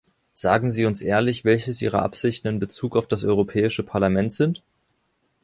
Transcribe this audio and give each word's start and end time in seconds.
Sagen 0.33 0.71
Sie 0.71 0.85
uns 0.87 1.03
ehrlich, 1.03 1.45
welches 1.45 1.79
Ihre 1.79 1.99
Absichten 2.01 2.47
in 2.47 2.57
bezug 2.57 2.97
auf 2.97 3.07
das 3.07 3.23
Europäische 3.23 3.83
Parlament 3.83 4.33
sind? 4.33 4.63